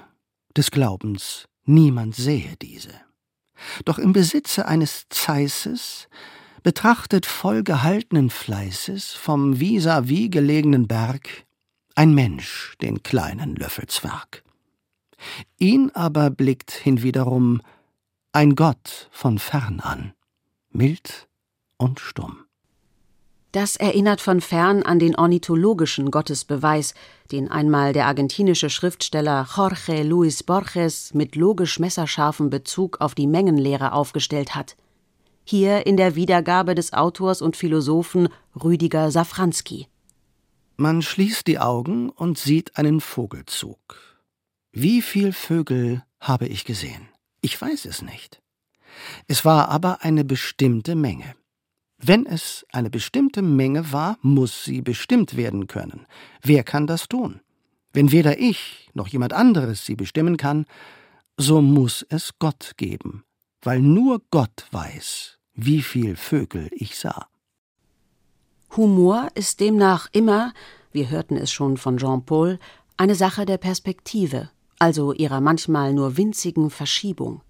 des 0.56 0.70
Glaubens, 0.70 1.46
niemand 1.64 2.14
sehe 2.14 2.56
diese. 2.62 2.94
Doch 3.84 3.98
im 3.98 4.12
Besitze 4.12 4.66
eines 4.66 5.06
Zeißes 5.10 6.08
betrachtet 6.62 7.26
voll 7.26 7.62
gehaltenen 7.62 8.30
Fleißes 8.30 9.12
vom 9.12 9.60
vis-à-vis 9.60 10.26
-vis 10.26 10.30
gelegenen 10.30 10.88
Berg 10.88 11.46
ein 11.94 12.14
Mensch 12.14 12.76
den 12.80 13.02
kleinen 13.02 13.56
Löffelzwerg. 13.56 14.42
Ihn 15.58 15.90
aber 15.90 16.30
blickt 16.30 16.70
hinwiederum 16.70 17.60
ein 18.32 18.54
Gott 18.54 19.08
von 19.10 19.38
fern 19.38 19.80
an, 19.80 20.14
mild 20.70 21.28
und 21.76 22.00
stumm. 22.00 22.44
Das 23.52 23.74
erinnert 23.74 24.20
von 24.20 24.40
fern 24.40 24.84
an 24.84 25.00
den 25.00 25.16
ornithologischen 25.16 26.12
Gottesbeweis, 26.12 26.94
den 27.32 27.50
einmal 27.50 27.92
der 27.92 28.06
argentinische 28.06 28.70
Schriftsteller 28.70 29.48
Jorge 29.56 30.04
Luis 30.04 30.44
Borges 30.44 31.12
mit 31.14 31.34
logisch 31.34 31.80
messerscharfem 31.80 32.48
Bezug 32.48 33.00
auf 33.00 33.16
die 33.16 33.26
Mengenlehre 33.26 33.92
aufgestellt 33.92 34.54
hat. 34.54 34.76
Hier 35.42 35.84
in 35.84 35.96
der 35.96 36.14
Wiedergabe 36.14 36.76
des 36.76 36.92
Autors 36.92 37.42
und 37.42 37.56
Philosophen 37.56 38.28
Rüdiger 38.62 39.10
Safranski. 39.10 39.88
Man 40.76 41.02
schließt 41.02 41.46
die 41.48 41.58
Augen 41.58 42.08
und 42.08 42.38
sieht 42.38 42.76
einen 42.76 43.00
Vogelzug. 43.00 43.78
Wie 44.70 45.02
viel 45.02 45.32
Vögel 45.32 46.04
habe 46.20 46.46
ich 46.46 46.64
gesehen? 46.64 47.08
Ich 47.40 47.60
weiß 47.60 47.84
es 47.86 48.00
nicht. 48.02 48.40
Es 49.26 49.44
war 49.44 49.70
aber 49.70 50.02
eine 50.02 50.24
bestimmte 50.24 50.94
Menge. 50.94 51.34
Wenn 52.02 52.24
es 52.24 52.64
eine 52.72 52.88
bestimmte 52.88 53.42
Menge 53.42 53.92
war, 53.92 54.16
muss 54.22 54.64
sie 54.64 54.80
bestimmt 54.80 55.36
werden 55.36 55.66
können. 55.66 56.06
Wer 56.42 56.64
kann 56.64 56.86
das 56.86 57.08
tun? 57.08 57.40
Wenn 57.92 58.10
weder 58.10 58.38
ich 58.38 58.90
noch 58.94 59.08
jemand 59.08 59.34
anderes 59.34 59.84
sie 59.84 59.96
bestimmen 59.96 60.38
kann, 60.38 60.64
so 61.36 61.60
muss 61.60 62.06
es 62.08 62.38
Gott 62.38 62.72
geben, 62.78 63.24
weil 63.62 63.80
nur 63.80 64.22
Gott 64.30 64.66
weiß, 64.70 65.38
wie 65.54 65.82
viel 65.82 66.16
Vögel 66.16 66.70
ich 66.72 66.98
sah. 66.98 67.26
Humor 68.76 69.28
ist 69.34 69.60
demnach 69.60 70.08
immer, 70.12 70.54
wir 70.92 71.10
hörten 71.10 71.36
es 71.36 71.52
schon 71.52 71.76
von 71.76 71.98
Jean 71.98 72.24
Paul, 72.24 72.58
eine 72.96 73.14
Sache 73.14 73.44
der 73.44 73.58
Perspektive, 73.58 74.50
also 74.78 75.12
ihrer 75.12 75.40
manchmal 75.40 75.92
nur 75.92 76.16
winzigen 76.16 76.70
Verschiebung. 76.70 77.42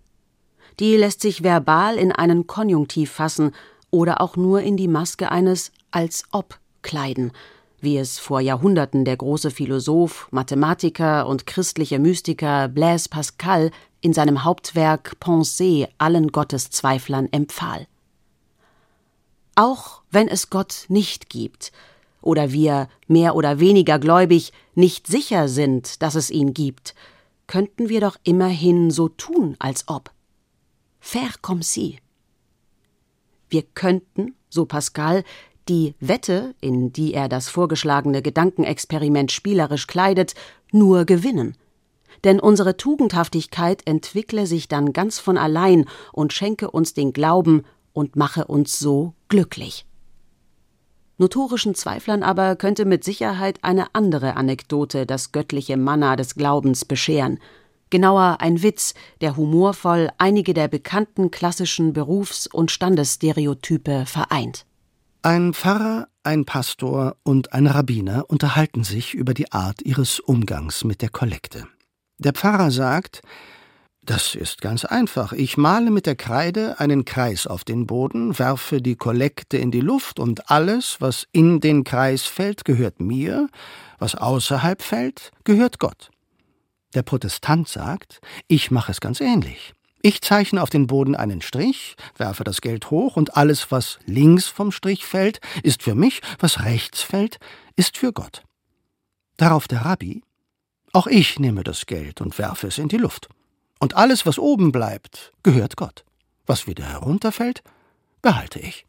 Die 0.80 0.96
lässt 0.96 1.20
sich 1.20 1.44
verbal 1.44 1.96
in 1.96 2.10
einen 2.10 2.46
Konjunktiv 2.46 3.12
fassen 3.12 3.52
oder 3.90 4.20
auch 4.20 4.36
nur 4.36 4.60
in 4.60 4.76
die 4.76 4.88
Maske 4.88 5.30
eines 5.30 5.72
als 5.90 6.24
ob 6.32 6.58
kleiden, 6.82 7.32
wie 7.80 7.98
es 7.98 8.18
vor 8.18 8.40
Jahrhunderten 8.40 9.04
der 9.04 9.16
große 9.16 9.50
Philosoph, 9.50 10.28
Mathematiker 10.30 11.26
und 11.26 11.46
christliche 11.46 11.98
Mystiker 11.98 12.68
Blaise 12.68 13.08
Pascal 13.08 13.70
in 14.00 14.12
seinem 14.12 14.44
Hauptwerk 14.44 15.16
Pensée 15.20 15.88
allen 15.98 16.28
Gotteszweiflern 16.28 17.28
empfahl. 17.32 17.86
Auch 19.54 20.02
wenn 20.10 20.28
es 20.28 20.50
Gott 20.50 20.86
nicht 20.88 21.28
gibt, 21.28 21.72
oder 22.22 22.52
wir 22.52 22.88
mehr 23.08 23.34
oder 23.34 23.60
weniger 23.60 23.98
gläubig 23.98 24.52
nicht 24.74 25.06
sicher 25.06 25.48
sind, 25.48 26.02
dass 26.02 26.14
es 26.14 26.30
ihn 26.30 26.54
gibt, 26.54 26.94
könnten 27.46 27.88
wir 27.88 28.00
doch 28.00 28.16
immerhin 28.24 28.90
so 28.90 29.08
tun, 29.08 29.56
als 29.58 29.88
ob. 29.88 30.10
Faire 31.00 31.34
comme 31.40 31.62
si. 31.62 31.98
Wir 33.50 33.62
könnten, 33.62 34.34
so 34.48 34.64
Pascal, 34.64 35.24
die 35.68 35.94
Wette, 36.00 36.54
in 36.60 36.92
die 36.92 37.14
er 37.14 37.28
das 37.28 37.48
vorgeschlagene 37.48 38.22
Gedankenexperiment 38.22 39.30
spielerisch 39.30 39.86
kleidet, 39.86 40.34
nur 40.72 41.04
gewinnen. 41.04 41.56
Denn 42.24 42.40
unsere 42.40 42.76
Tugendhaftigkeit 42.76 43.86
entwickle 43.86 44.46
sich 44.46 44.68
dann 44.68 44.92
ganz 44.92 45.18
von 45.18 45.36
allein 45.36 45.86
und 46.12 46.32
schenke 46.32 46.70
uns 46.70 46.94
den 46.94 47.12
Glauben 47.12 47.64
und 47.92 48.16
mache 48.16 48.46
uns 48.46 48.78
so 48.78 49.14
glücklich. 49.28 49.86
Notorischen 51.18 51.74
Zweiflern 51.74 52.22
aber 52.22 52.56
könnte 52.56 52.86
mit 52.86 53.04
Sicherheit 53.04 53.58
eine 53.62 53.94
andere 53.94 54.36
Anekdote 54.36 55.04
das 55.04 55.32
göttliche 55.32 55.76
Manna 55.76 56.16
des 56.16 56.34
Glaubens 56.34 56.84
bescheren. 56.86 57.38
Genauer 57.90 58.36
ein 58.40 58.62
Witz, 58.62 58.94
der 59.20 59.36
humorvoll 59.36 60.10
einige 60.18 60.54
der 60.54 60.68
bekannten 60.68 61.30
klassischen 61.30 61.92
Berufs- 61.92 62.46
und 62.46 62.70
Standesstereotype 62.70 64.06
vereint. 64.06 64.64
Ein 65.22 65.52
Pfarrer, 65.52 66.08
ein 66.22 66.44
Pastor 66.46 67.16
und 67.24 67.52
ein 67.52 67.66
Rabbiner 67.66 68.24
unterhalten 68.28 68.84
sich 68.84 69.12
über 69.14 69.34
die 69.34 69.52
Art 69.52 69.82
ihres 69.82 70.18
Umgangs 70.18 70.84
mit 70.84 71.02
der 71.02 71.10
Kollekte. 71.10 71.66
Der 72.18 72.32
Pfarrer 72.32 72.70
sagt, 72.70 73.20
das 74.02 74.34
ist 74.34 74.62
ganz 74.62 74.84
einfach. 74.84 75.32
Ich 75.32 75.56
male 75.56 75.90
mit 75.90 76.06
der 76.06 76.16
Kreide 76.16 76.80
einen 76.80 77.04
Kreis 77.04 77.46
auf 77.46 77.64
den 77.64 77.86
Boden, 77.86 78.38
werfe 78.38 78.80
die 78.80 78.96
Kollekte 78.96 79.58
in 79.58 79.70
die 79.70 79.80
Luft 79.82 80.18
und 80.18 80.50
alles, 80.50 80.96
was 81.00 81.26
in 81.32 81.60
den 81.60 81.84
Kreis 81.84 82.22
fällt, 82.22 82.64
gehört 82.64 83.00
mir, 83.00 83.48
was 83.98 84.14
außerhalb 84.14 84.80
fällt, 84.80 85.32
gehört 85.44 85.78
Gott. 85.78 86.10
Der 86.94 87.02
Protestant 87.02 87.68
sagt, 87.68 88.20
ich 88.48 88.70
mache 88.70 88.92
es 88.92 89.00
ganz 89.00 89.20
ähnlich. 89.20 89.74
Ich 90.02 90.22
zeichne 90.22 90.62
auf 90.62 90.70
den 90.70 90.86
Boden 90.86 91.14
einen 91.14 91.42
Strich, 91.42 91.94
werfe 92.16 92.42
das 92.42 92.62
Geld 92.62 92.90
hoch 92.90 93.16
und 93.16 93.36
alles, 93.36 93.70
was 93.70 93.98
links 94.06 94.46
vom 94.46 94.72
Strich 94.72 95.04
fällt, 95.04 95.40
ist 95.62 95.82
für 95.82 95.94
mich, 95.94 96.22
was 96.38 96.64
rechts 96.64 97.02
fällt, 97.02 97.38
ist 97.76 97.98
für 97.98 98.12
Gott. 98.12 98.42
Darauf 99.36 99.68
der 99.68 99.82
Rabbi, 99.82 100.22
auch 100.92 101.06
ich 101.06 101.38
nehme 101.38 101.64
das 101.64 101.86
Geld 101.86 102.20
und 102.20 102.38
werfe 102.38 102.66
es 102.66 102.78
in 102.78 102.88
die 102.88 102.96
Luft. 102.96 103.28
Und 103.78 103.94
alles, 103.94 104.26
was 104.26 104.38
oben 104.38 104.72
bleibt, 104.72 105.32
gehört 105.42 105.76
Gott. 105.76 106.04
Was 106.46 106.66
wieder 106.66 106.84
herunterfällt, 106.84 107.62
behalte 108.22 108.58
ich. 108.58 108.86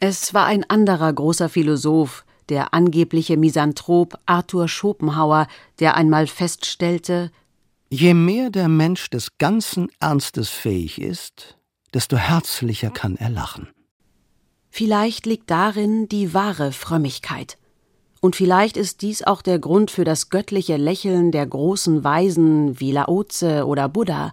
Es 0.00 0.32
war 0.32 0.46
ein 0.46 0.68
anderer 0.68 1.12
großer 1.12 1.48
Philosoph, 1.48 2.24
der 2.48 2.74
angebliche 2.74 3.36
Misanthrop 3.36 4.18
Arthur 4.26 4.68
Schopenhauer, 4.68 5.46
der 5.80 5.96
einmal 5.96 6.26
feststellte, 6.26 7.30
Je 7.90 8.14
mehr 8.14 8.50
der 8.50 8.66
Mensch 8.68 9.08
des 9.10 9.38
ganzen 9.38 9.88
Ernstes 10.00 10.48
fähig 10.48 11.00
ist, 11.00 11.58
desto 11.92 12.16
herzlicher 12.16 12.90
kann 12.90 13.14
er 13.14 13.30
lachen. 13.30 13.68
Vielleicht 14.68 15.26
liegt 15.26 15.48
darin 15.48 16.08
die 16.08 16.34
wahre 16.34 16.72
Frömmigkeit. 16.72 17.56
Und 18.20 18.34
vielleicht 18.34 18.76
ist 18.76 19.02
dies 19.02 19.22
auch 19.22 19.42
der 19.42 19.60
Grund 19.60 19.92
für 19.92 20.04
das 20.04 20.28
göttliche 20.28 20.76
Lächeln 20.76 21.30
der 21.30 21.46
großen 21.46 22.02
Weisen 22.02 22.80
wie 22.80 22.90
Laoze 22.90 23.64
oder 23.66 23.88
Buddha, 23.88 24.32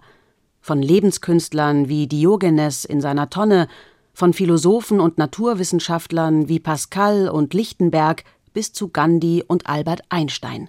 von 0.60 0.82
Lebenskünstlern 0.82 1.88
wie 1.88 2.08
Diogenes 2.08 2.84
in 2.84 3.00
seiner 3.00 3.30
Tonne, 3.30 3.68
von 4.12 4.32
Philosophen 4.32 5.00
und 5.00 5.18
Naturwissenschaftlern 5.18 6.48
wie 6.48 6.60
Pascal 6.60 7.28
und 7.28 7.54
Lichtenberg 7.54 8.24
bis 8.52 8.72
zu 8.72 8.88
Gandhi 8.88 9.44
und 9.46 9.66
Albert 9.66 10.02
Einstein. 10.08 10.68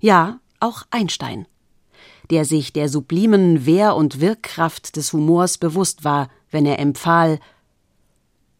Ja, 0.00 0.40
auch 0.60 0.82
Einstein, 0.90 1.46
der 2.30 2.44
sich 2.44 2.72
der 2.72 2.88
sublimen 2.88 3.66
Wehr- 3.66 3.96
und 3.96 4.20
Wirkkraft 4.20 4.96
des 4.96 5.12
Humors 5.12 5.58
bewusst 5.58 6.04
war, 6.04 6.28
wenn 6.50 6.66
er 6.66 6.78
empfahl 6.78 7.38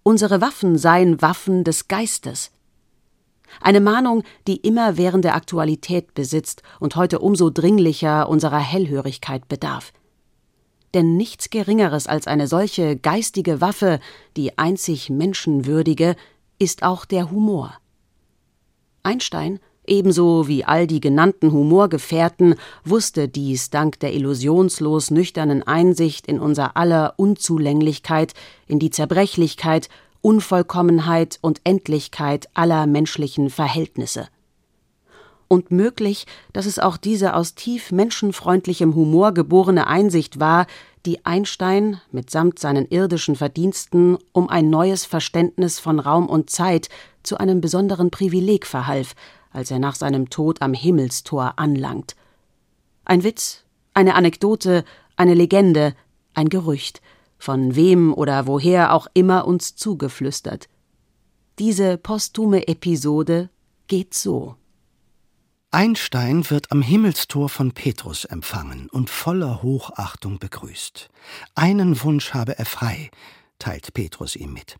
Unsere 0.03 0.41
Waffen 0.41 0.79
seien 0.79 1.21
Waffen 1.21 1.63
des 1.63 1.87
Geistes, 1.87 2.51
eine 3.61 3.81
Mahnung, 3.81 4.23
die 4.47 4.57
immerwährende 4.57 5.33
Aktualität 5.33 6.15
besitzt 6.15 6.63
und 6.79 6.97
heute 6.97 7.19
umso 7.19 7.51
dringlicher 7.51 8.29
unserer 8.29 8.59
Hellhörigkeit 8.59 9.49
bedarf. 9.49 9.93
Denn 10.95 11.17
nichts 11.17 11.51
Geringeres 11.51 12.07
als 12.07 12.27
eine 12.27 12.49
solche 12.49 12.97
geistige 12.97 13.61
Waffe, 13.61 14.01
die 14.37 14.59
einzig 14.59 15.11
menschenwürdige, 15.11 16.17
ist 16.59 16.83
auch 16.83 17.05
der 17.05 17.31
Humor. 17.31 17.75
Einstein, 19.03 19.61
ebenso 19.87 20.47
wie 20.49 20.65
all 20.65 20.87
die 20.87 21.01
genannten 21.01 21.53
Humorgefährten, 21.53 22.57
wusste 22.85 23.29
dies 23.29 23.71
dank 23.71 24.01
der 24.01 24.13
illusionslos 24.15 25.11
nüchternen 25.11 25.63
Einsicht 25.63 26.27
in 26.27 26.41
unser 26.41 26.77
aller 26.77 27.15
Unzulänglichkeit, 27.17 28.35
in 28.67 28.79
die 28.79 28.91
Zerbrechlichkeit 28.91 29.89
Unvollkommenheit 30.23 31.39
und 31.41 31.63
Endlichkeit 31.65 32.49
aller 32.53 32.87
menschlichen 32.87 33.49
Verhältnisse. 33.49 34.29
Und 35.53 35.73
möglich, 35.73 36.27
dass 36.53 36.65
es 36.65 36.79
auch 36.79 36.97
diese 36.97 37.35
aus 37.35 37.57
tief 37.57 37.91
menschenfreundlichem 37.91 38.95
Humor 38.95 39.35
geborene 39.35 39.89
Einsicht 39.89 40.39
war, 40.39 40.67
die 41.05 41.27
Einstein 41.27 42.01
mitsamt 42.13 42.59
seinen 42.59 42.87
irdischen 42.87 43.35
Verdiensten 43.35 44.17
um 44.33 44.49
ein 44.49 44.71
neues 44.71 45.05
Verständnis 45.05 45.81
von 45.81 45.99
Raum 45.99 46.29
und 46.29 46.51
Zeit 46.51 46.89
zu 47.23 47.39
einem 47.39 47.61
besonderen 47.61 48.11
Privileg 48.11 48.65
verhalf, 48.67 49.15
als 49.51 49.71
er 49.71 49.81
nach 49.81 49.97
seinem 49.97 50.31
Tod 50.31 50.63
am 50.63 50.73
Himmelstor 50.73 51.55
anlangt. 51.59 52.15
Ein 53.05 53.25
Witz, 53.25 53.65
eine 53.93 54.15
Anekdote, 54.15 54.85
eine 55.17 55.35
Legende, 55.35 55.95
ein 56.33 56.49
Gerücht– 56.49 57.03
von 57.41 57.75
wem 57.75 58.13
oder 58.13 58.47
woher 58.47 58.93
auch 58.93 59.07
immer 59.15 59.47
uns 59.47 59.75
zugeflüstert. 59.75 60.69
Diese 61.59 61.97
posthume 61.97 62.69
Episode 62.69 63.49
geht 63.89 64.15
so. 64.15 64.57
Einstein 65.73 66.51
wird 66.51 66.73
am 66.73 66.83
Himmelstor 66.83 67.49
von 67.49 67.71
Petrus 67.71 68.25
empfangen 68.25 68.89
und 68.91 69.09
voller 69.09 69.63
Hochachtung 69.63 70.41
begrüßt. 70.41 71.09
Einen 71.55 72.03
Wunsch 72.03 72.35
habe 72.35 72.59
er 72.59 72.67
frei, 72.67 73.09
teilt 73.61 73.95
Petrus 73.95 74.35
ihm 74.35 74.53
mit. 74.53 74.79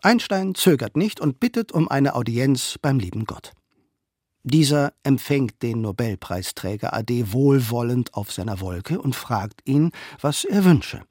Einstein 0.00 0.54
zögert 0.54 0.96
nicht 0.96 1.20
und 1.20 1.40
bittet 1.40 1.72
um 1.72 1.88
eine 1.88 2.14
Audienz 2.14 2.78
beim 2.80 2.98
lieben 2.98 3.26
Gott. 3.26 3.52
Dieser 4.44 4.94
empfängt 5.02 5.62
den 5.62 5.82
Nobelpreisträger 5.82 6.94
AD 6.94 7.32
wohlwollend 7.32 8.14
auf 8.14 8.32
seiner 8.32 8.60
Wolke 8.60 8.98
und 8.98 9.14
fragt 9.14 9.60
ihn, 9.66 9.92
was 10.22 10.44
er 10.44 10.64
wünsche. 10.64 11.02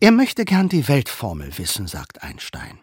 Er 0.00 0.10
möchte 0.10 0.44
gern 0.44 0.68
die 0.68 0.86
Weltformel 0.86 1.56
wissen, 1.56 1.86
sagt 1.86 2.22
Einstein. 2.22 2.78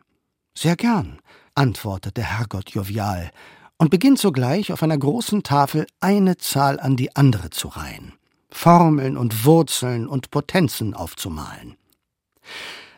Sehr 0.57 0.75
gern, 0.75 1.19
antwortet 1.53 2.17
der 2.17 2.37
Herrgott 2.39 2.71
jovial 2.71 3.31
und 3.77 3.89
beginnt 3.89 4.19
sogleich 4.19 4.71
auf 4.71 4.83
einer 4.83 4.97
großen 4.97 5.43
Tafel 5.43 5.87
eine 5.99 6.37
Zahl 6.37 6.79
an 6.79 6.95
die 6.95 7.15
andere 7.15 7.49
zu 7.49 7.67
reihen, 7.67 8.13
Formeln 8.49 9.17
und 9.17 9.45
Wurzeln 9.45 10.07
und 10.07 10.31
Potenzen 10.31 10.93
aufzumalen. 10.93 11.75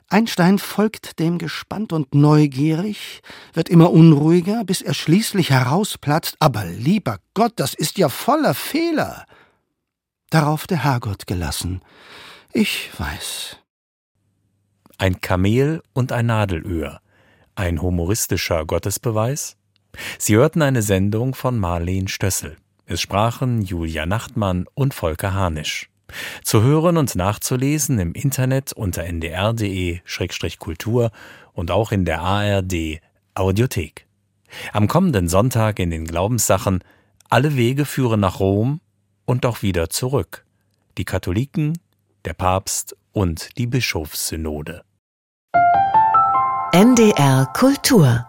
Einstein 0.07 0.59
folgt 0.59 1.19
dem 1.19 1.39
gespannt 1.39 1.91
und 1.91 2.13
neugierig, 2.13 3.21
wird 3.53 3.69
immer 3.69 3.91
unruhiger, 3.91 4.63
bis 4.63 4.81
er 4.81 4.93
schließlich 4.93 5.49
herausplatzt, 5.49 6.35
aber 6.39 6.65
lieber 6.65 7.17
Gott, 7.33 7.53
das 7.55 7.73
ist 7.73 7.97
ja 7.97 8.09
voller 8.09 8.53
Fehler. 8.53 9.25
Darauf 10.29 10.67
der 10.67 10.83
Herrgott 10.83 11.25
gelassen. 11.25 11.81
Ich 12.53 12.91
weiß, 12.97 13.57
ein 14.97 15.19
Kamel 15.19 15.81
und 15.93 16.11
ein 16.11 16.27
Nadelöhr, 16.27 17.01
ein 17.55 17.81
humoristischer 17.81 18.65
Gottesbeweis? 18.65 19.57
Sie 20.17 20.35
hörten 20.35 20.61
eine 20.61 20.81
Sendung 20.81 21.35
von 21.35 21.59
Marleen 21.59 22.07
Stössel. 22.07 22.57
Es 22.85 23.01
sprachen 23.01 23.61
Julia 23.61 24.05
Nachtmann 24.05 24.65
und 24.73 24.93
Volker 24.93 25.33
Harnisch. 25.33 25.89
Zu 26.43 26.61
hören 26.61 26.97
und 26.97 27.15
nachzulesen 27.15 27.97
im 27.99 28.13
Internet 28.13 28.73
unter 28.73 29.03
ndr.de-kultur 29.05 30.01
und 31.53 31.71
auch 31.71 31.91
in 31.91 32.05
der 32.05 32.21
ARD 32.21 32.99
Audiothek. 33.33 34.05
Am 34.71 34.87
kommenden 34.87 35.27
Sonntag 35.27 35.79
in 35.79 35.89
den 35.89 36.05
Glaubenssachen 36.05 36.83
Alle 37.29 37.57
Wege 37.57 37.85
führen 37.85 38.19
nach 38.19 38.39
Rom 38.39 38.81
und 39.25 39.47
auch 39.47 39.63
wieder 39.63 39.89
zurück. 39.89 40.45
Die 40.97 41.05
Katholiken, 41.05 41.79
der 42.23 42.33
Papst 42.33 42.95
und 43.11 43.57
die 43.57 43.65
Bischofssynode. 43.67 44.83
NDR 46.71 47.47
Kultur 47.53 48.27